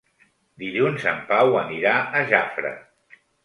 Dilluns 0.63 1.05
en 1.11 1.21
Pau 1.33 1.59
anirà 1.61 1.95
a 2.23 2.27
Jafre. 2.35 2.77